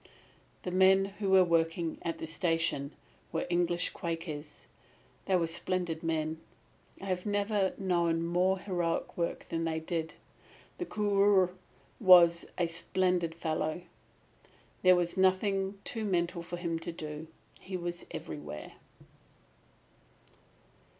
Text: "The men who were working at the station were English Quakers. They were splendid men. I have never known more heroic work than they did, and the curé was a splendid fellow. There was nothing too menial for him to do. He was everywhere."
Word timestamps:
"The 0.63 0.71
men 0.71 1.05
who 1.19 1.29
were 1.29 1.43
working 1.43 1.99
at 2.01 2.17
the 2.17 2.25
station 2.25 2.95
were 3.31 3.45
English 3.51 3.89
Quakers. 3.91 4.65
They 5.25 5.35
were 5.35 5.45
splendid 5.45 6.01
men. 6.01 6.41
I 6.99 7.05
have 7.05 7.27
never 7.27 7.75
known 7.77 8.25
more 8.25 8.57
heroic 8.57 9.15
work 9.15 9.47
than 9.49 9.63
they 9.63 9.79
did, 9.79 10.15
and 10.15 10.15
the 10.79 10.87
curé 10.87 11.53
was 11.99 12.47
a 12.57 12.65
splendid 12.65 13.35
fellow. 13.35 13.83
There 14.81 14.95
was 14.95 15.17
nothing 15.17 15.77
too 15.83 16.03
menial 16.03 16.41
for 16.41 16.57
him 16.57 16.79
to 16.79 16.91
do. 16.91 17.27
He 17.59 17.77
was 17.77 18.07
everywhere." 18.09 18.71